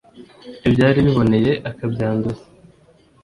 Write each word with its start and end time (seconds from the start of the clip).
ibyari 0.67 0.99
biboneye 1.05 1.51
akabyanduza 1.69 2.43